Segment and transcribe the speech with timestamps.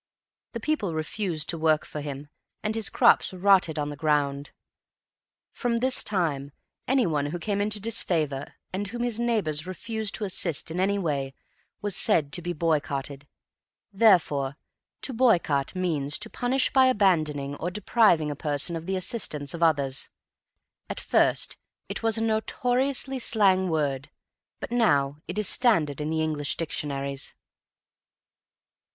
[0.53, 2.29] The people refused to work for him,
[2.63, 4.49] and his crops rotted on the ground.
[5.51, 6.53] From this time
[6.87, 10.97] any one who came into disfavor and whom his neighbors refused to assist in any
[10.97, 11.35] way
[11.83, 13.27] was said to be boycotted.
[13.93, 14.57] Therefore
[15.03, 19.61] to boycott means to punish by abandoning or depriving a person of the assistance of
[19.61, 20.09] others.
[20.89, 21.57] At first
[21.87, 24.09] it was a notoriously slang word,
[24.59, 27.35] but now it is standard in the English dictionaries.